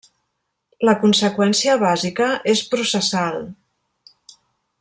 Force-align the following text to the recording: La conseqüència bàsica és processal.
La 0.89 0.95
conseqüència 1.03 1.77
bàsica 1.83 2.31
és 2.55 2.65
processal. 2.73 3.41